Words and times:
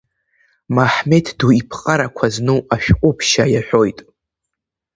Маҳмед 0.75 1.27
ду 1.37 1.49
иԥҟарақуа 1.59 2.27
зну 2.33 2.57
ашәҟу 2.73 3.13
ԥшьа 3.17 3.45
иаҳәоит… 3.49 3.99